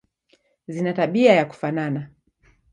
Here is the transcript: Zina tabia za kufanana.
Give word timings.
Zina 0.67 0.93
tabia 0.93 1.35
za 1.35 1.45
kufanana. 1.45 2.09